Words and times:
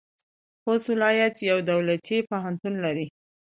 خوست 0.63 0.85
ولایت 0.93 1.35
یو 1.49 1.57
دولتي 1.71 2.17
پوهنتون 2.29 2.73
لري. 2.83 3.07